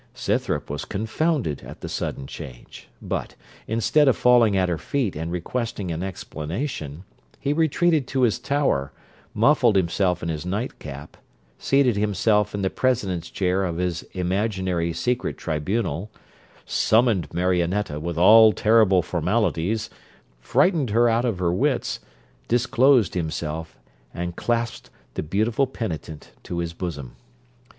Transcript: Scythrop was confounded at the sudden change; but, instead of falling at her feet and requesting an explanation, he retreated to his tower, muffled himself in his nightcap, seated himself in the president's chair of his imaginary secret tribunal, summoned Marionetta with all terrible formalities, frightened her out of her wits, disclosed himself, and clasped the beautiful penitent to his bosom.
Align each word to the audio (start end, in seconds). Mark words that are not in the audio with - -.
Scythrop 0.15 0.67
was 0.67 0.83
confounded 0.83 1.61
at 1.61 1.81
the 1.81 1.87
sudden 1.87 2.25
change; 2.25 2.89
but, 3.03 3.35
instead 3.67 4.07
of 4.07 4.17
falling 4.17 4.57
at 4.57 4.67
her 4.67 4.79
feet 4.79 5.15
and 5.15 5.31
requesting 5.31 5.91
an 5.91 6.01
explanation, 6.01 7.03
he 7.39 7.53
retreated 7.53 8.07
to 8.07 8.23
his 8.23 8.39
tower, 8.39 8.91
muffled 9.35 9.75
himself 9.75 10.23
in 10.23 10.29
his 10.29 10.43
nightcap, 10.43 11.17
seated 11.59 11.97
himself 11.97 12.55
in 12.55 12.63
the 12.63 12.69
president's 12.71 13.29
chair 13.29 13.63
of 13.63 13.77
his 13.77 14.01
imaginary 14.13 14.91
secret 14.91 15.37
tribunal, 15.37 16.09
summoned 16.65 17.31
Marionetta 17.31 17.99
with 17.99 18.17
all 18.17 18.53
terrible 18.53 19.03
formalities, 19.03 19.91
frightened 20.39 20.89
her 20.89 21.09
out 21.09 21.25
of 21.25 21.37
her 21.37 21.53
wits, 21.53 21.99
disclosed 22.47 23.13
himself, 23.13 23.77
and 24.15 24.35
clasped 24.35 24.89
the 25.13 25.21
beautiful 25.21 25.67
penitent 25.67 26.31
to 26.41 26.57
his 26.57 26.73
bosom. 26.73 27.15